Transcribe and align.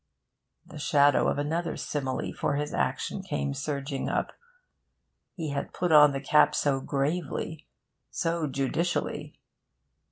The 0.65 0.79
shadow 0.79 1.27
of 1.27 1.37
another 1.37 1.77
simile 1.77 2.33
for 2.33 2.55
his 2.55 2.73
action 2.73 3.21
came 3.21 3.53
surging 3.53 4.09
up... 4.09 4.31
He 5.35 5.49
had 5.51 5.73
put 5.75 5.91
on 5.91 6.11
the 6.11 6.19
cap 6.19 6.55
so 6.55 6.79
gravely, 6.81 7.67
so 8.09 8.47
judicially. 8.47 9.37